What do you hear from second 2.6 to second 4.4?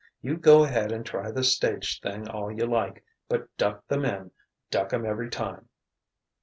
like but duck the men,